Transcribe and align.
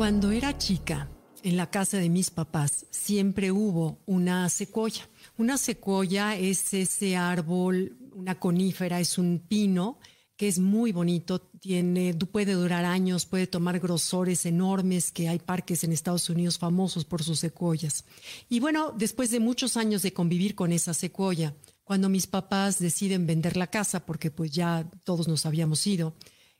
Cuando 0.00 0.32
era 0.32 0.56
chica, 0.56 1.10
en 1.42 1.58
la 1.58 1.68
casa 1.68 1.98
de 1.98 2.08
mis 2.08 2.30
papás, 2.30 2.86
siempre 2.88 3.52
hubo 3.52 3.98
una 4.06 4.48
secuoya. 4.48 5.06
Una 5.36 5.58
secuoya 5.58 6.36
es 6.36 6.72
ese 6.72 7.16
árbol, 7.16 7.98
una 8.14 8.40
conífera, 8.40 8.98
es 8.98 9.18
un 9.18 9.44
pino 9.46 9.98
que 10.38 10.48
es 10.48 10.58
muy 10.58 10.92
bonito, 10.92 11.42
tiene, 11.42 12.14
puede 12.14 12.54
durar 12.54 12.86
años, 12.86 13.26
puede 13.26 13.46
tomar 13.46 13.78
grosores 13.78 14.46
enormes, 14.46 15.12
que 15.12 15.28
hay 15.28 15.38
parques 15.38 15.84
en 15.84 15.92
Estados 15.92 16.30
Unidos 16.30 16.56
famosos 16.56 17.04
por 17.04 17.22
sus 17.22 17.38
secuoyas. 17.38 18.06
Y 18.48 18.58
bueno, 18.58 18.94
después 18.96 19.30
de 19.30 19.38
muchos 19.38 19.76
años 19.76 20.00
de 20.00 20.14
convivir 20.14 20.54
con 20.54 20.72
esa 20.72 20.94
secuoya, 20.94 21.54
cuando 21.84 22.08
mis 22.08 22.26
papás 22.26 22.78
deciden 22.78 23.26
vender 23.26 23.58
la 23.58 23.66
casa, 23.66 24.06
porque 24.06 24.30
pues 24.30 24.50
ya 24.50 24.90
todos 25.04 25.28
nos 25.28 25.44
habíamos 25.44 25.86
ido, 25.86 26.14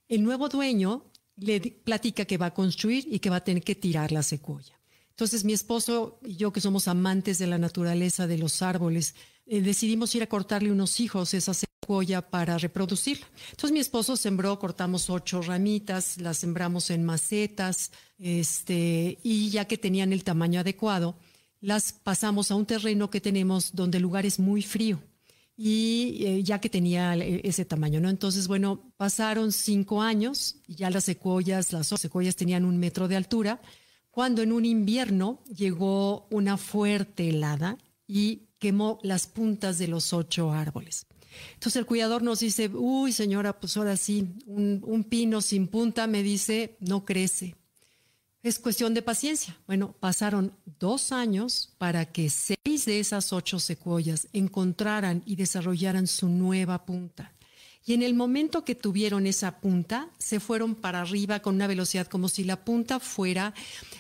el 0.08 0.24
nuevo 0.24 0.50
dueño 0.50 1.09
le 1.40 1.60
platica 1.60 2.24
que 2.24 2.38
va 2.38 2.46
a 2.46 2.54
construir 2.54 3.06
y 3.10 3.18
que 3.18 3.30
va 3.30 3.36
a 3.36 3.44
tener 3.44 3.62
que 3.62 3.74
tirar 3.74 4.12
la 4.12 4.22
secuoya. 4.22 4.78
Entonces 5.10 5.44
mi 5.44 5.52
esposo 5.52 6.18
y 6.24 6.36
yo, 6.36 6.52
que 6.52 6.60
somos 6.60 6.88
amantes 6.88 7.38
de 7.38 7.46
la 7.46 7.58
naturaleza, 7.58 8.26
de 8.26 8.38
los 8.38 8.62
árboles, 8.62 9.14
eh, 9.46 9.60
decidimos 9.60 10.14
ir 10.14 10.22
a 10.22 10.28
cortarle 10.28 10.72
unos 10.72 11.00
hijos 11.00 11.34
esa 11.34 11.52
secuoya 11.52 12.22
para 12.22 12.56
reproducirla. 12.56 13.26
Entonces 13.50 13.72
mi 13.72 13.80
esposo 13.80 14.16
sembró, 14.16 14.58
cortamos 14.58 15.10
ocho 15.10 15.42
ramitas, 15.42 16.18
las 16.18 16.38
sembramos 16.38 16.90
en 16.90 17.04
macetas, 17.04 17.90
este, 18.18 19.18
y 19.22 19.50
ya 19.50 19.66
que 19.66 19.76
tenían 19.76 20.12
el 20.12 20.24
tamaño 20.24 20.60
adecuado, 20.60 21.16
las 21.60 21.92
pasamos 21.92 22.50
a 22.50 22.54
un 22.54 22.64
terreno 22.64 23.10
que 23.10 23.20
tenemos 23.20 23.74
donde 23.74 23.98
el 23.98 24.02
lugar 24.02 24.24
es 24.24 24.38
muy 24.38 24.62
frío 24.62 25.02
y 25.62 26.24
eh, 26.24 26.42
ya 26.42 26.58
que 26.58 26.70
tenía 26.70 27.14
e, 27.16 27.42
ese 27.44 27.66
tamaño, 27.66 28.00
¿no? 28.00 28.08
Entonces, 28.08 28.48
bueno, 28.48 28.94
pasaron 28.96 29.52
cinco 29.52 30.00
años 30.00 30.56
y 30.66 30.76
ya 30.76 30.88
las 30.88 31.04
secuoyas, 31.04 31.74
las 31.74 31.88
secuoyas 31.88 32.34
tenían 32.34 32.64
un 32.64 32.78
metro 32.78 33.08
de 33.08 33.16
altura, 33.16 33.60
cuando 34.10 34.40
en 34.40 34.52
un 34.52 34.64
invierno 34.64 35.44
llegó 35.54 36.28
una 36.30 36.56
fuerte 36.56 37.28
helada 37.28 37.76
y 38.06 38.48
quemó 38.58 39.00
las 39.02 39.26
puntas 39.26 39.76
de 39.76 39.88
los 39.88 40.14
ocho 40.14 40.50
árboles. 40.50 41.06
Entonces 41.52 41.76
el 41.76 41.84
cuidador 41.84 42.22
nos 42.22 42.40
dice, 42.40 42.70
uy 42.72 43.12
señora, 43.12 43.60
pues 43.60 43.76
ahora 43.76 43.98
sí, 43.98 44.28
un 44.46 45.04
pino 45.10 45.42
sin 45.42 45.68
punta 45.68 46.06
me 46.06 46.22
dice, 46.22 46.78
no 46.80 47.04
crece. 47.04 47.59
Es 48.42 48.58
cuestión 48.58 48.94
de 48.94 49.02
paciencia. 49.02 49.54
Bueno, 49.66 49.94
pasaron 50.00 50.54
dos 50.78 51.12
años 51.12 51.74
para 51.76 52.06
que 52.06 52.30
seis 52.30 52.86
de 52.86 52.98
esas 52.98 53.34
ocho 53.34 53.58
secuoyas 53.58 54.28
encontraran 54.32 55.22
y 55.26 55.36
desarrollaran 55.36 56.06
su 56.06 56.30
nueva 56.30 56.86
punta. 56.86 57.32
Y 57.86 57.94
en 57.94 58.02
el 58.02 58.14
momento 58.14 58.64
que 58.64 58.74
tuvieron 58.74 59.26
esa 59.26 59.60
punta, 59.60 60.10
se 60.18 60.38
fueron 60.38 60.74
para 60.74 61.00
arriba 61.00 61.40
con 61.40 61.54
una 61.54 61.66
velocidad 61.66 62.06
como 62.06 62.28
si 62.28 62.44
la 62.44 62.62
punta 62.62 63.00
fuera 63.00 63.54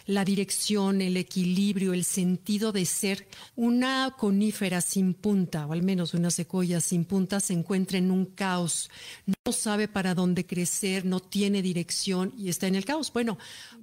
la 0.06 0.24
dirección, 0.24 1.00
el 1.00 1.16
equilibrio, 1.16 1.94
el 1.94 2.04
sentido 2.04 2.72
de 2.72 2.84
ser. 2.84 3.26
Una 3.56 4.14
conífera 4.18 4.80
sin 4.82 5.14
punta, 5.14 5.66
o 5.66 5.72
al 5.72 5.82
menos 5.82 6.12
una 6.12 6.30
secuoya 6.30 6.80
sin 6.80 7.04
punta, 7.04 7.40
se 7.40 7.54
encuentra 7.54 7.96
en 7.96 8.10
un 8.10 8.26
caos. 8.26 8.90
No 9.26 9.52
sabe 9.52 9.88
para 9.88 10.14
dónde 10.14 10.44
crecer, 10.44 11.06
no 11.06 11.20
tiene 11.20 11.62
dirección 11.62 12.34
y 12.36 12.50
está 12.50 12.66
en 12.66 12.74
el 12.74 12.84
caos. 12.84 13.10
Bueno, 13.12 13.38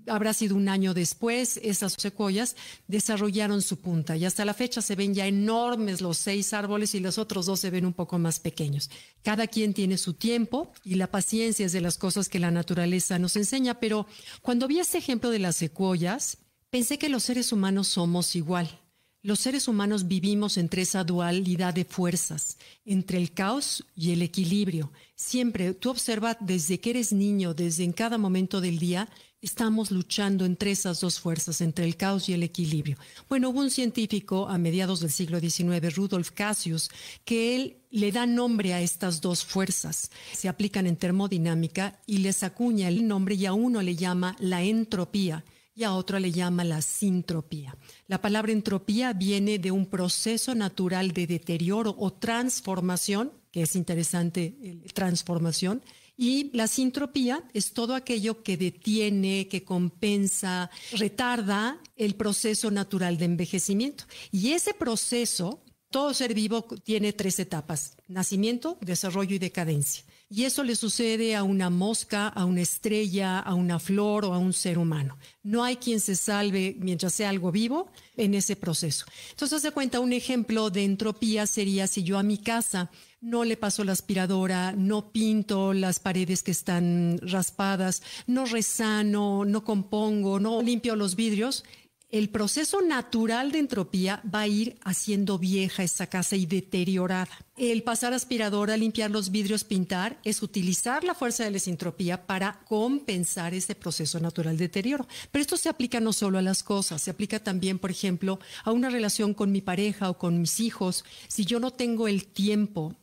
habrá 0.05 0.33
sido 0.33 0.55
un 0.55 0.69
año 0.69 0.93
después, 0.93 1.59
esas 1.63 1.93
secuoyas 1.93 2.55
desarrollaron 2.87 3.61
su 3.61 3.77
punta 3.77 4.15
y 4.15 4.25
hasta 4.25 4.45
la 4.45 4.53
fecha 4.53 4.81
se 4.81 4.95
ven 4.95 5.13
ya 5.13 5.25
enormes 5.27 6.01
los 6.01 6.17
seis 6.17 6.53
árboles 6.53 6.93
y 6.93 6.99
los 6.99 7.17
otros 7.17 7.47
dos 7.47 7.59
se 7.59 7.69
ven 7.69 7.85
un 7.85 7.93
poco 7.93 8.19
más 8.19 8.39
pequeños. 8.39 8.89
Cada 9.23 9.47
quien 9.47 9.73
tiene 9.73 9.86
su 9.95 10.13
tiempo 10.13 10.73
y 10.83 10.95
la 10.95 11.07
paciencia 11.07 11.65
es 11.65 11.71
de 11.71 11.79
las 11.79 11.97
cosas 11.97 12.27
que 12.27 12.39
la 12.39 12.51
naturaleza 12.51 13.19
nos 13.19 13.37
enseña, 13.37 13.79
pero 13.79 14.07
cuando 14.41 14.67
vi 14.67 14.79
este 14.79 14.97
ejemplo 14.97 15.29
de 15.29 15.39
las 15.39 15.55
secuoyas, 15.55 16.39
pensé 16.69 16.97
que 16.97 17.07
los 17.07 17.23
seres 17.23 17.53
humanos 17.53 17.87
somos 17.87 18.35
igual. 18.35 18.81
Los 19.27 19.39
seres 19.39 19.67
humanos 19.67 20.07
vivimos 20.07 20.55
entre 20.55 20.83
esa 20.83 21.03
dualidad 21.03 21.73
de 21.73 21.83
fuerzas, 21.83 22.57
entre 22.85 23.17
el 23.17 23.33
caos 23.33 23.83
y 23.93 24.13
el 24.13 24.21
equilibrio. 24.21 24.89
Siempre, 25.15 25.73
tú 25.73 25.89
observas 25.89 26.37
desde 26.39 26.79
que 26.79 26.91
eres 26.91 27.11
niño, 27.11 27.53
desde 27.53 27.83
en 27.83 27.91
cada 27.91 28.17
momento 28.17 28.61
del 28.61 28.79
día, 28.79 29.09
estamos 29.41 29.91
luchando 29.91 30.45
entre 30.45 30.71
esas 30.71 31.01
dos 31.01 31.19
fuerzas, 31.19 31.59
entre 31.59 31.83
el 31.83 31.97
caos 31.97 32.29
y 32.29 32.33
el 32.35 32.41
equilibrio. 32.41 32.95
Bueno, 33.27 33.49
hubo 33.49 33.59
un 33.59 33.69
científico 33.69 34.47
a 34.47 34.57
mediados 34.57 35.01
del 35.01 35.11
siglo 35.11 35.41
XIX, 35.41 35.93
Rudolf 35.93 36.31
Cassius, 36.31 36.89
que 37.25 37.57
él 37.57 37.79
le 37.91 38.13
da 38.13 38.25
nombre 38.25 38.73
a 38.73 38.79
estas 38.79 39.19
dos 39.19 39.43
fuerzas. 39.43 40.09
Se 40.31 40.47
aplican 40.47 40.87
en 40.87 40.95
termodinámica 40.95 41.99
y 42.05 42.19
les 42.19 42.43
acuña 42.43 42.87
el 42.87 43.05
nombre 43.05 43.35
y 43.35 43.45
a 43.45 43.51
uno 43.51 43.81
le 43.81 43.97
llama 43.97 44.37
la 44.39 44.63
entropía 44.63 45.43
y 45.77 45.83
a 45.83 45.93
otro 45.93 46.17
le 46.17 46.31
llama 46.31 46.63
la 46.63 46.81
sintropía. 46.81 47.77
La 48.07 48.19
palabra 48.19 48.51
entropía 48.51 49.13
viene 49.13 49.59
de 49.59 49.69
un 49.69 49.85
proceso 49.85 50.55
natural 50.55 51.11
de 51.11 51.27
deterioro 51.27 51.95
o 51.99 52.11
transformación, 52.11 53.31
que 53.51 53.61
es 53.61 53.75
interesante, 53.75 54.81
transformación, 54.95 55.83
y 56.17 56.49
la 56.57 56.67
sintropía 56.67 57.43
es 57.53 57.73
todo 57.73 57.93
aquello 57.93 58.41
que 58.41 58.57
detiene, 58.57 59.47
que 59.47 59.63
compensa, 59.63 60.71
retarda 60.93 61.79
el 61.95 62.15
proceso 62.15 62.71
natural 62.71 63.19
de 63.19 63.25
envejecimiento. 63.25 64.05
Y 64.31 64.53
ese 64.53 64.73
proceso, 64.73 65.63
todo 65.91 66.11
ser 66.15 66.33
vivo 66.33 66.65
tiene 66.83 67.13
tres 67.13 67.37
etapas, 67.37 67.97
nacimiento, 68.07 68.79
desarrollo 68.81 69.35
y 69.35 69.39
decadencia. 69.39 70.06
Y 70.29 70.43
eso 70.43 70.63
le 70.63 70.75
sucede 70.75 71.37
a 71.37 71.43
una 71.43 71.69
mosca, 71.69 72.27
a 72.27 72.43
una 72.43 72.61
estrella, 72.61 73.39
a 73.39 73.53
una 73.53 73.79
flor 73.79 74.25
o 74.25 74.33
a 74.33 74.37
un 74.37 74.51
ser 74.51 74.77
humano. 74.77 75.17
No 75.41 75.63
hay 75.63 75.77
quien 75.77 76.01
se 76.01 76.15
salve 76.15 76.75
mientras 76.79 77.13
sea 77.13 77.29
algo 77.29 77.49
vivo 77.49 77.89
en 78.17 78.33
ese 78.33 78.57
proceso. 78.57 79.05
Entonces, 79.29 79.61
se 79.61 79.71
cuenta, 79.71 80.01
un 80.01 80.11
ejemplo 80.11 80.69
de 80.69 80.83
entropía 80.83 81.47
sería 81.47 81.87
si 81.87 82.03
yo 82.03 82.17
a 82.17 82.23
mi 82.23 82.37
casa 82.37 82.91
no 83.21 83.45
le 83.45 83.55
paso 83.55 83.85
la 83.85 83.93
aspiradora, 83.93 84.73
no 84.73 85.11
pinto 85.11 85.71
las 85.73 85.99
paredes 85.99 86.43
que 86.43 86.51
están 86.51 87.19
raspadas, 87.21 88.03
no 88.27 88.45
resano, 88.45 89.45
no 89.45 89.63
compongo, 89.63 90.41
no 90.41 90.61
limpio 90.61 90.97
los 90.97 91.15
vidrios, 91.15 91.63
el 92.09 92.29
proceso 92.29 92.81
natural 92.81 93.51
de 93.51 93.59
entropía 93.59 94.21
va 94.33 94.41
a 94.41 94.47
ir 94.47 94.77
haciendo 94.83 95.37
vieja 95.37 95.83
esa 95.83 96.07
casa 96.07 96.37
y 96.37 96.45
deteriorada. 96.45 97.29
El 97.57 97.83
pasar 97.83 98.13
aspiradora, 98.13 98.77
limpiar 98.77 99.11
los 99.11 99.29
vidrios, 99.29 99.63
pintar, 99.63 100.17
es 100.23 100.41
utilizar 100.41 101.03
la 101.03 101.15
fuerza 101.15 101.43
de 101.43 101.51
la 101.51 101.59
entropía 101.65 102.25
para 102.25 102.59
compensar 102.65 103.53
ese 103.53 103.75
proceso 103.75 104.19
natural 104.19 104.57
de 104.57 104.65
deterioro. 104.65 105.07
Pero 105.31 105.41
esto 105.41 105.57
se 105.57 105.69
aplica 105.69 105.99
no 105.99 106.13
solo 106.13 106.37
a 106.37 106.41
las 106.41 106.63
cosas, 106.63 107.01
se 107.01 107.11
aplica 107.11 107.39
también, 107.39 107.79
por 107.79 107.91
ejemplo, 107.91 108.39
a 108.63 108.71
una 108.71 108.89
relación 108.89 109.33
con 109.33 109.51
mi 109.51 109.61
pareja 109.61 110.09
o 110.09 110.17
con 110.17 110.39
mis 110.39 110.59
hijos. 110.59 111.03
Si 111.27 111.45
yo 111.45 111.59
no 111.59 111.71
tengo 111.71 112.07
el 112.07 112.25
tiempo 112.27 112.95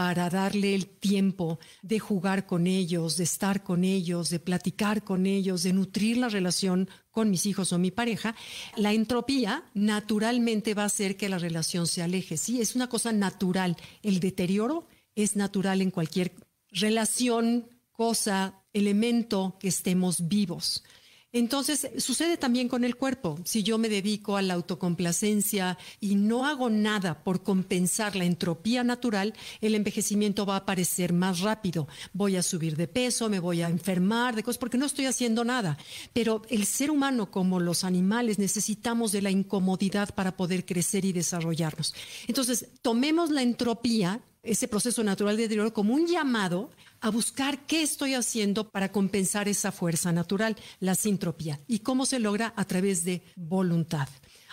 para 0.00 0.30
darle 0.30 0.74
el 0.74 0.86
tiempo 0.86 1.58
de 1.82 1.98
jugar 1.98 2.46
con 2.46 2.66
ellos, 2.66 3.18
de 3.18 3.24
estar 3.24 3.62
con 3.62 3.84
ellos, 3.84 4.30
de 4.30 4.38
platicar 4.38 5.04
con 5.04 5.26
ellos, 5.26 5.62
de 5.62 5.74
nutrir 5.74 6.16
la 6.16 6.30
relación 6.30 6.88
con 7.10 7.28
mis 7.28 7.44
hijos 7.44 7.74
o 7.74 7.78
mi 7.78 7.90
pareja, 7.90 8.34
la 8.76 8.94
entropía 8.94 9.62
naturalmente 9.74 10.72
va 10.72 10.84
a 10.84 10.86
hacer 10.86 11.18
que 11.18 11.28
la 11.28 11.36
relación 11.36 11.86
se 11.86 12.00
aleje. 12.00 12.38
Sí, 12.38 12.62
es 12.62 12.74
una 12.74 12.88
cosa 12.88 13.12
natural. 13.12 13.76
El 14.02 14.20
deterioro 14.20 14.86
es 15.14 15.36
natural 15.36 15.82
en 15.82 15.90
cualquier 15.90 16.32
relación, 16.70 17.68
cosa, 17.92 18.54
elemento 18.72 19.58
que 19.60 19.68
estemos 19.68 20.28
vivos. 20.28 20.82
Entonces, 21.32 21.88
sucede 21.98 22.36
también 22.36 22.68
con 22.68 22.82
el 22.82 22.96
cuerpo. 22.96 23.38
Si 23.44 23.62
yo 23.62 23.78
me 23.78 23.88
dedico 23.88 24.36
a 24.36 24.42
la 24.42 24.54
autocomplacencia 24.54 25.78
y 26.00 26.16
no 26.16 26.44
hago 26.44 26.70
nada 26.70 27.22
por 27.22 27.44
compensar 27.44 28.16
la 28.16 28.24
entropía 28.24 28.82
natural, 28.82 29.34
el 29.60 29.76
envejecimiento 29.76 30.44
va 30.44 30.54
a 30.54 30.58
aparecer 30.58 31.12
más 31.12 31.40
rápido. 31.40 31.86
Voy 32.12 32.34
a 32.34 32.42
subir 32.42 32.76
de 32.76 32.88
peso, 32.88 33.30
me 33.30 33.38
voy 33.38 33.62
a 33.62 33.68
enfermar 33.68 34.34
de 34.34 34.42
cosas 34.42 34.58
porque 34.58 34.78
no 34.78 34.86
estoy 34.86 35.06
haciendo 35.06 35.44
nada. 35.44 35.78
Pero 36.12 36.42
el 36.48 36.66
ser 36.66 36.90
humano, 36.90 37.30
como 37.30 37.60
los 37.60 37.84
animales, 37.84 38.40
necesitamos 38.40 39.12
de 39.12 39.22
la 39.22 39.30
incomodidad 39.30 40.12
para 40.14 40.36
poder 40.36 40.66
crecer 40.66 41.04
y 41.04 41.12
desarrollarnos. 41.12 41.94
Entonces, 42.26 42.66
tomemos 42.82 43.30
la 43.30 43.42
entropía 43.42 44.20
ese 44.42 44.68
proceso 44.68 45.04
natural 45.04 45.36
de 45.36 45.44
deterioro 45.44 45.72
como 45.72 45.94
un 45.94 46.06
llamado 46.06 46.70
a 47.00 47.10
buscar 47.10 47.66
qué 47.66 47.82
estoy 47.82 48.14
haciendo 48.14 48.70
para 48.70 48.92
compensar 48.92 49.48
esa 49.48 49.72
fuerza 49.72 50.12
natural, 50.12 50.56
la 50.80 50.94
sintropía. 50.94 51.60
¿Y 51.66 51.80
cómo 51.80 52.06
se 52.06 52.18
logra? 52.18 52.52
A 52.56 52.64
través 52.64 53.04
de 53.04 53.22
voluntad. 53.36 54.08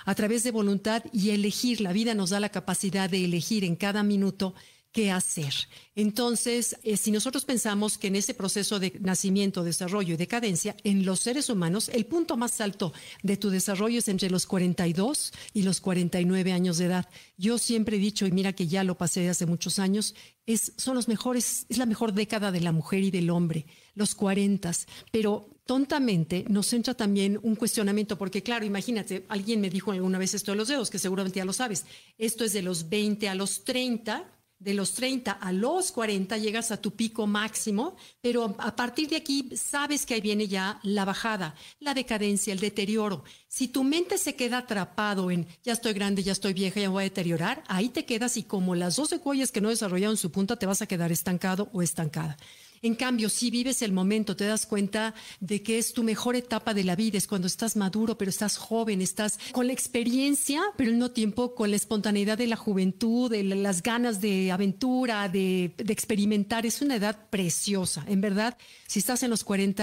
A 0.05 0.15
través 0.15 0.43
de 0.43 0.51
voluntad 0.51 1.03
y 1.11 1.31
elegir. 1.31 1.81
La 1.81 1.93
vida 1.93 2.13
nos 2.13 2.29
da 2.29 2.39
la 2.39 2.49
capacidad 2.49 3.09
de 3.09 3.25
elegir 3.25 3.63
en 3.63 3.75
cada 3.75 4.03
minuto 4.03 4.53
qué 4.91 5.11
hacer. 5.11 5.53
Entonces, 5.95 6.77
eh, 6.83 6.97
si 6.97 7.11
nosotros 7.11 7.45
pensamos 7.45 7.97
que 7.97 8.07
en 8.07 8.15
ese 8.15 8.33
proceso 8.33 8.79
de 8.79 8.93
nacimiento, 8.99 9.63
desarrollo 9.63 10.13
y 10.13 10.17
decadencia, 10.17 10.75
en 10.83 11.05
los 11.05 11.19
seres 11.19 11.49
humanos, 11.49 11.89
el 11.89 12.05
punto 12.05 12.37
más 12.37 12.61
alto 12.61 12.93
de 13.23 13.37
tu 13.37 13.49
desarrollo 13.49 13.99
es 13.99 14.07
entre 14.07 14.29
los 14.29 14.45
42 14.45 15.33
y 15.53 15.63
los 15.63 15.81
49 15.81 16.51
años 16.51 16.77
de 16.77 16.85
edad. 16.85 17.09
Yo 17.37 17.57
siempre 17.57 17.97
he 17.97 17.99
dicho, 17.99 18.25
y 18.25 18.31
mira 18.31 18.53
que 18.53 18.67
ya 18.67 18.83
lo 18.83 18.97
pasé 18.97 19.29
hace 19.29 19.45
muchos 19.45 19.79
años, 19.79 20.15
es, 20.45 20.73
son 20.77 20.95
los 20.95 21.07
mejores, 21.07 21.65
es 21.69 21.77
la 21.77 21.85
mejor 21.85 22.13
década 22.13 22.51
de 22.51 22.61
la 22.61 22.71
mujer 22.71 23.03
y 23.03 23.11
del 23.11 23.29
hombre, 23.29 23.65
los 23.95 24.15
40, 24.15 24.71
pero 25.11 25.49
tontamente 25.65 26.45
nos 26.47 26.71
entra 26.73 26.93
también 26.95 27.39
un 27.43 27.55
cuestionamiento, 27.55 28.17
porque 28.17 28.41
claro, 28.41 28.65
imagínate, 28.65 29.25
alguien 29.27 29.61
me 29.61 29.69
dijo 29.69 29.91
alguna 29.91 30.17
vez 30.17 30.33
esto 30.33 30.51
de 30.51 30.57
los 30.57 30.69
dedos, 30.69 30.89
que 30.89 30.97
seguramente 30.97 31.37
ya 31.37 31.45
lo 31.45 31.53
sabes, 31.53 31.85
esto 32.17 32.43
es 32.43 32.53
de 32.53 32.61
los 32.63 32.89
20 32.89 33.29
a 33.29 33.35
los 33.35 33.63
30, 33.63 34.25
de 34.59 34.73
los 34.73 34.93
30 34.93 35.31
a 35.31 35.51
los 35.51 35.91
40 35.91 36.37
llegas 36.37 36.71
a 36.71 36.81
tu 36.81 36.95
pico 36.95 37.27
máximo, 37.27 37.95
pero 38.21 38.55
a 38.57 38.75
partir 38.75 39.09
de 39.09 39.17
aquí 39.17 39.49
sabes 39.55 40.05
que 40.05 40.15
ahí 40.15 40.21
viene 40.21 40.47
ya 40.47 40.79
la 40.83 41.05
bajada, 41.05 41.55
la 41.79 41.93
decadencia, 41.93 42.53
el 42.53 42.59
deterioro. 42.59 43.23
Si 43.47 43.67
tu 43.67 43.83
mente 43.83 44.17
se 44.17 44.35
queda 44.35 44.59
atrapado 44.59 45.29
en 45.29 45.47
ya 45.63 45.73
estoy 45.73 45.93
grande, 45.93 46.23
ya 46.23 46.31
estoy 46.31 46.53
vieja, 46.53 46.79
ya 46.79 46.89
voy 46.89 47.01
a 47.01 47.03
deteriorar, 47.03 47.63
ahí 47.67 47.89
te 47.89 48.05
quedas 48.05 48.37
y 48.37 48.43
como 48.43 48.75
las 48.75 48.95
dos 48.95 49.09
secuoyas 49.09 49.51
que 49.51 49.61
no 49.61 49.69
desarrollaron 49.69 50.17
su 50.17 50.31
punta, 50.31 50.57
te 50.57 50.65
vas 50.65 50.81
a 50.81 50.87
quedar 50.87 51.11
estancado 51.11 51.69
o 51.73 51.81
estancada. 51.81 52.37
En 52.81 52.95
cambio, 52.95 53.29
si 53.29 53.49
vives 53.49 53.81
el 53.81 53.91
momento, 53.91 54.35
te 54.35 54.45
das 54.45 54.65
cuenta 54.65 55.13
de 55.39 55.63
que 55.63 55.77
es 55.77 55.93
tu 55.93 56.03
mejor 56.03 56.35
etapa 56.35 56.73
de 56.73 56.83
la 56.83 56.95
vida, 56.95 57.17
es 57.17 57.27
cuando 57.27 57.47
estás 57.47 57.75
maduro, 57.75 58.17
pero 58.17 58.29
estás 58.29 58.57
joven, 58.57 59.01
estás 59.01 59.39
con 59.51 59.67
la 59.67 59.73
experiencia, 59.73 60.61
pero 60.75 60.89
al 60.89 60.95
mismo 60.95 61.11
tiempo 61.11 61.55
con 61.55 61.69
la 61.69 61.75
espontaneidad 61.75 62.37
de 62.37 62.47
la 62.47 62.55
juventud, 62.55 63.31
de 63.31 63.43
las 63.43 63.81
ganas 63.83 64.21
de 64.21 64.51
aventura, 64.51 65.29
de, 65.29 65.73
experimentar. 65.87 66.65
Es 66.65 66.81
una 66.81 66.95
edad 66.95 67.29
preciosa. 67.29 68.03
En 68.07 68.21
verdad, 68.21 68.57
si 68.87 68.99
estás 68.99 69.23
en 69.23 69.29
los 69.29 69.43
40, 69.43 69.77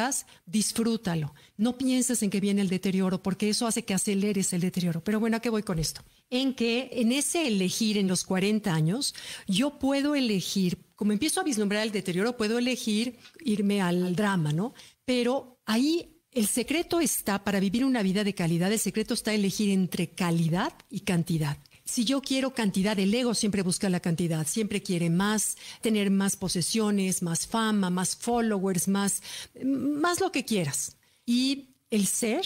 disfrútalo. 0.47 1.35
No 1.57 1.79
pienses 1.79 2.23
en 2.23 2.31
que 2.31 2.41
viene 2.41 2.61
el 2.61 2.69
deterioro, 2.69 3.23
porque 3.23 3.49
eso 3.49 3.67
hace 3.67 3.85
que 3.85 3.95
aceleres 3.95 4.53
el 4.53 4.61
deterioro. 4.61 5.03
Pero 5.03 5.21
bueno, 5.21 5.37
¿a 5.37 5.41
qué 5.41 5.51
voy 5.51 5.63
con 5.63 5.79
esto? 5.79 6.03
En 6.31 6.55
que 6.55 6.91
en 6.93 7.13
ese 7.13 7.47
elegir 7.47 7.97
en 7.97 8.09
los 8.09 8.25
40 8.25 8.73
años, 8.75 9.15
yo 9.47 9.79
puedo 9.79 10.15
elegir 10.15 10.79
como 10.95 11.13
empiezo 11.13 11.41
a 11.41 11.45
vislumbrar 11.45 11.83
el 11.83 11.93
deterioro, 11.93 12.37
puedo 12.37 12.59
elegir 12.59 13.19
irme 13.45 13.81
al 13.81 14.15
drama, 14.15 14.53
¿no? 14.53 14.75
Pero 15.05 15.59
ahí 15.67 16.15
el 16.33 16.47
secreto 16.47 17.01
está, 17.01 17.45
para 17.45 17.61
vivir 17.61 17.85
una 17.85 18.03
vida 18.03 18.25
de 18.25 18.35
calidad, 18.35 18.73
el 18.73 18.79
secreto 18.79 19.15
está 19.15 19.33
elegir 19.33 19.71
entre 19.71 20.11
calidad 20.11 20.73
y 20.91 21.01
cantidad. 21.01 21.59
Si 21.85 22.05
yo 22.05 22.23
quiero 22.23 22.55
cantidad, 22.55 22.99
el 22.99 23.15
ego 23.15 23.35
siempre 23.35 23.63
busca 23.63 23.89
la 23.91 24.01
cantidad, 24.01 24.47
siempre 24.47 24.83
quiere 24.83 25.11
más, 25.11 25.57
tener 25.83 26.11
más 26.11 26.35
posesiones, 26.35 27.23
más 27.23 27.47
fama, 27.47 27.91
más 27.91 28.17
followers, 28.17 28.89
más, 28.89 29.23
más 29.63 30.21
lo 30.21 30.33
que 30.33 30.45
quieras. 30.45 30.97
Y 31.27 31.69
el 31.91 32.07
ser 32.07 32.45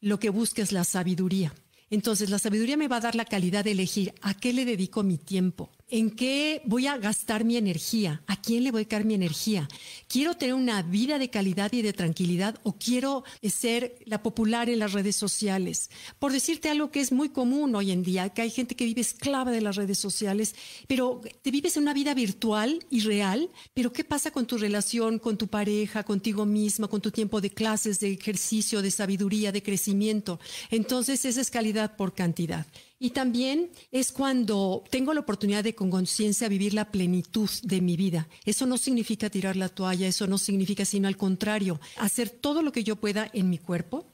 lo 0.00 0.20
que 0.20 0.30
busca 0.30 0.62
es 0.62 0.72
la 0.72 0.84
sabiduría. 0.84 1.52
Entonces, 1.90 2.30
la 2.30 2.38
sabiduría 2.38 2.76
me 2.76 2.88
va 2.88 2.96
a 2.96 3.00
dar 3.00 3.14
la 3.14 3.24
calidad 3.24 3.64
de 3.64 3.72
elegir 3.72 4.14
a 4.22 4.34
qué 4.34 4.52
le 4.52 4.64
dedico 4.64 5.02
mi 5.02 5.18
tiempo, 5.18 5.70
¿En 5.88 6.10
qué 6.10 6.62
voy 6.64 6.88
a 6.88 6.98
gastar 6.98 7.44
mi 7.44 7.56
energía? 7.56 8.20
¿A 8.26 8.40
quién 8.40 8.64
le 8.64 8.72
voy 8.72 8.80
a 8.80 8.82
dedicar 8.82 9.04
mi 9.04 9.14
energía? 9.14 9.68
¿Quiero 10.08 10.34
tener 10.34 10.56
una 10.56 10.82
vida 10.82 11.16
de 11.20 11.30
calidad 11.30 11.72
y 11.72 11.80
de 11.80 11.92
tranquilidad 11.92 12.58
o 12.64 12.72
quiero 12.72 13.22
ser 13.40 13.96
la 14.04 14.20
popular 14.20 14.68
en 14.68 14.80
las 14.80 14.94
redes 14.94 15.14
sociales? 15.14 15.90
Por 16.18 16.32
decirte 16.32 16.70
algo 16.70 16.90
que 16.90 16.98
es 16.98 17.12
muy 17.12 17.28
común 17.28 17.76
hoy 17.76 17.92
en 17.92 18.02
día, 18.02 18.30
que 18.30 18.42
hay 18.42 18.50
gente 18.50 18.74
que 18.74 18.84
vive 18.84 19.00
esclava 19.00 19.52
de 19.52 19.60
las 19.60 19.76
redes 19.76 19.98
sociales, 19.98 20.56
pero 20.88 21.20
te 21.42 21.52
vives 21.52 21.76
una 21.76 21.94
vida 21.94 22.14
virtual 22.14 22.84
y 22.90 23.02
real, 23.02 23.48
pero 23.72 23.92
¿qué 23.92 24.02
pasa 24.02 24.32
con 24.32 24.44
tu 24.44 24.58
relación 24.58 25.20
con 25.20 25.38
tu 25.38 25.46
pareja, 25.46 26.02
contigo 26.02 26.46
misma, 26.46 26.88
con 26.88 27.00
tu 27.00 27.12
tiempo 27.12 27.40
de 27.40 27.50
clases, 27.50 28.00
de 28.00 28.10
ejercicio, 28.10 28.82
de 28.82 28.90
sabiduría, 28.90 29.52
de 29.52 29.62
crecimiento? 29.62 30.40
Entonces, 30.72 31.24
esa 31.24 31.40
es 31.40 31.50
calidad 31.52 31.94
por 31.94 32.12
cantidad. 32.12 32.66
Y 32.98 33.10
también 33.10 33.70
es 33.92 34.10
cuando 34.10 34.82
tengo 34.90 35.12
la 35.12 35.20
oportunidad 35.20 35.62
de 35.62 35.74
con 35.74 35.90
conciencia 35.90 36.48
vivir 36.48 36.72
la 36.72 36.90
plenitud 36.90 37.50
de 37.62 37.82
mi 37.82 37.96
vida. 37.96 38.26
Eso 38.44 38.64
no 38.64 38.78
significa 38.78 39.28
tirar 39.28 39.56
la 39.56 39.68
toalla, 39.68 40.06
eso 40.06 40.26
no 40.26 40.38
significa, 40.38 40.84
sino 40.86 41.06
al 41.06 41.16
contrario, 41.18 41.78
hacer 41.96 42.30
todo 42.30 42.62
lo 42.62 42.72
que 42.72 42.84
yo 42.84 42.96
pueda 42.96 43.28
en 43.34 43.50
mi 43.50 43.58
cuerpo, 43.58 44.06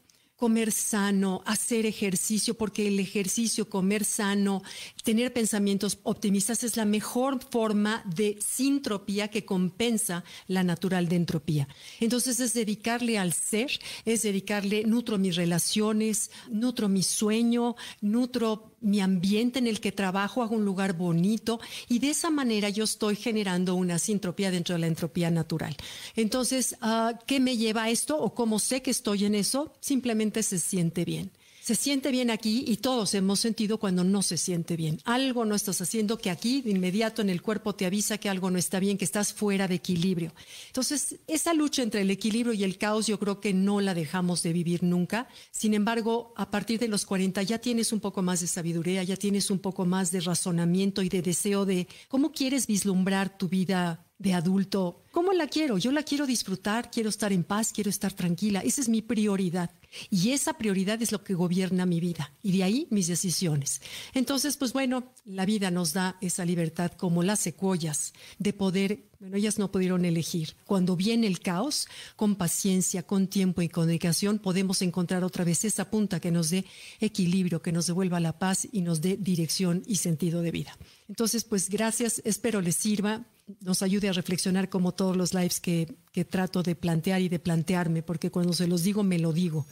comer 0.42 0.72
sano, 0.72 1.40
hacer 1.46 1.86
ejercicio, 1.86 2.54
porque 2.54 2.88
el 2.88 2.98
ejercicio, 2.98 3.70
comer 3.70 4.04
sano, 4.04 4.64
tener 5.04 5.32
pensamientos 5.32 6.00
optimistas 6.02 6.64
es 6.64 6.76
la 6.76 6.84
mejor 6.84 7.38
forma 7.48 8.02
de 8.04 8.36
sintropía 8.44 9.28
que 9.28 9.44
compensa 9.44 10.24
la 10.48 10.64
natural 10.64 11.08
de 11.08 11.14
entropía. 11.14 11.68
Entonces 12.00 12.40
es 12.40 12.54
dedicarle 12.54 13.18
al 13.18 13.32
ser, 13.32 13.70
es 14.04 14.22
dedicarle, 14.22 14.82
nutro 14.82 15.16
mis 15.16 15.36
relaciones, 15.36 16.32
nutro 16.50 16.88
mi 16.88 17.04
sueño, 17.04 17.76
nutro 18.00 18.71
mi 18.82 19.00
ambiente 19.00 19.58
en 19.58 19.66
el 19.66 19.80
que 19.80 19.92
trabajo, 19.92 20.42
hago 20.42 20.54
un 20.54 20.64
lugar 20.64 20.92
bonito 20.94 21.60
y 21.88 21.98
de 21.98 22.10
esa 22.10 22.30
manera 22.30 22.68
yo 22.68 22.84
estoy 22.84 23.16
generando 23.16 23.74
una 23.74 23.98
sintropía 23.98 24.50
dentro 24.50 24.74
de 24.74 24.80
la 24.80 24.86
entropía 24.86 25.30
natural. 25.30 25.76
Entonces, 26.16 26.76
ah, 26.80 27.18
¿qué 27.26 27.40
me 27.40 27.56
lleva 27.56 27.84
a 27.84 27.90
esto 27.90 28.18
o 28.18 28.34
cómo 28.34 28.58
sé 28.58 28.82
que 28.82 28.90
estoy 28.90 29.24
en 29.24 29.34
eso? 29.34 29.72
Simplemente 29.80 30.42
se 30.42 30.58
siente 30.58 31.04
bien 31.04 31.30
se 31.62 31.76
siente 31.76 32.10
bien 32.10 32.30
aquí 32.30 32.64
y 32.66 32.78
todos 32.78 33.14
hemos 33.14 33.38
sentido 33.38 33.78
cuando 33.78 34.02
no 34.02 34.22
se 34.22 34.36
siente 34.36 34.76
bien. 34.76 34.98
Algo 35.04 35.44
no 35.44 35.54
estás 35.54 35.80
haciendo 35.80 36.18
que 36.18 36.28
aquí 36.28 36.60
de 36.60 36.70
inmediato 36.70 37.22
en 37.22 37.30
el 37.30 37.40
cuerpo 37.40 37.76
te 37.76 37.86
avisa 37.86 38.18
que 38.18 38.28
algo 38.28 38.50
no 38.50 38.58
está 38.58 38.80
bien, 38.80 38.98
que 38.98 39.04
estás 39.04 39.32
fuera 39.32 39.68
de 39.68 39.76
equilibrio. 39.76 40.34
Entonces, 40.66 41.20
esa 41.28 41.54
lucha 41.54 41.84
entre 41.84 42.00
el 42.00 42.10
equilibrio 42.10 42.52
y 42.52 42.64
el 42.64 42.78
caos 42.78 43.06
yo 43.06 43.16
creo 43.20 43.40
que 43.40 43.54
no 43.54 43.80
la 43.80 43.94
dejamos 43.94 44.42
de 44.42 44.52
vivir 44.52 44.82
nunca. 44.82 45.28
Sin 45.52 45.72
embargo, 45.72 46.34
a 46.36 46.50
partir 46.50 46.80
de 46.80 46.88
los 46.88 47.06
40 47.06 47.40
ya 47.44 47.60
tienes 47.60 47.92
un 47.92 48.00
poco 48.00 48.22
más 48.22 48.40
de 48.40 48.48
sabiduría, 48.48 49.04
ya 49.04 49.16
tienes 49.16 49.48
un 49.48 49.60
poco 49.60 49.86
más 49.86 50.10
de 50.10 50.20
razonamiento 50.20 51.00
y 51.00 51.08
de 51.08 51.22
deseo 51.22 51.64
de 51.64 51.86
cómo 52.08 52.32
quieres 52.32 52.66
vislumbrar 52.66 53.38
tu 53.38 53.48
vida 53.48 54.04
de 54.18 54.34
adulto. 54.34 55.04
¿Cómo 55.12 55.32
la 55.32 55.46
quiero? 55.46 55.78
Yo 55.78 55.92
la 55.92 56.02
quiero 56.02 56.26
disfrutar, 56.26 56.90
quiero 56.90 57.08
estar 57.08 57.32
en 57.32 57.44
paz, 57.44 57.72
quiero 57.72 57.88
estar 57.88 58.12
tranquila. 58.12 58.60
Esa 58.60 58.80
es 58.80 58.88
mi 58.88 59.00
prioridad. 59.00 59.70
Y 60.10 60.30
esa 60.30 60.54
prioridad 60.54 61.00
es 61.02 61.12
lo 61.12 61.22
que 61.22 61.34
gobierna 61.34 61.86
mi 61.86 62.00
vida 62.00 62.32
y 62.42 62.56
de 62.56 62.64
ahí 62.64 62.86
mis 62.90 63.06
decisiones. 63.06 63.80
Entonces, 64.14 64.56
pues 64.56 64.72
bueno, 64.72 65.12
la 65.24 65.46
vida 65.46 65.70
nos 65.70 65.92
da 65.92 66.16
esa 66.20 66.44
libertad 66.44 66.92
como 66.92 67.22
las 67.22 67.40
secuoyas 67.40 68.12
de 68.38 68.52
poder, 68.52 69.04
bueno, 69.20 69.36
ellas 69.36 69.58
no 69.58 69.70
pudieron 69.70 70.04
elegir. 70.04 70.56
Cuando 70.64 70.96
viene 70.96 71.26
el 71.26 71.40
caos, 71.40 71.88
con 72.16 72.36
paciencia, 72.36 73.02
con 73.02 73.28
tiempo 73.28 73.62
y 73.62 73.68
con 73.68 73.86
dedicación, 73.86 74.38
podemos 74.38 74.82
encontrar 74.82 75.24
otra 75.24 75.44
vez 75.44 75.64
esa 75.64 75.90
punta 75.90 76.20
que 76.20 76.30
nos 76.30 76.50
dé 76.50 76.64
equilibrio, 77.00 77.62
que 77.62 77.72
nos 77.72 77.86
devuelva 77.86 78.20
la 78.20 78.38
paz 78.38 78.66
y 78.70 78.80
nos 78.80 79.00
dé 79.00 79.16
dirección 79.16 79.82
y 79.86 79.96
sentido 79.96 80.42
de 80.42 80.50
vida. 80.50 80.76
Entonces, 81.08 81.44
pues 81.44 81.68
gracias, 81.68 82.22
espero 82.24 82.60
les 82.60 82.76
sirva 82.76 83.26
nos 83.60 83.82
ayude 83.82 84.08
a 84.08 84.12
reflexionar 84.12 84.68
como 84.68 84.92
todos 84.92 85.16
los 85.16 85.34
lives 85.34 85.60
que, 85.60 85.94
que, 86.12 86.24
trato 86.24 86.62
de 86.62 86.74
plantear 86.74 87.20
y 87.20 87.28
de 87.28 87.38
plantearme, 87.38 88.02
porque 88.02 88.30
cuando 88.30 88.52
se 88.52 88.66
los 88.66 88.82
digo, 88.82 89.02
me 89.02 89.18
lo 89.18 89.32
digo. 89.32 89.66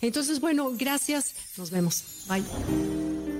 Entonces, 0.00 0.40
bueno, 0.40 0.72
gracias. 0.76 1.34
Nos 1.56 1.70
vemos. 1.70 2.04
Bye. 2.28 3.35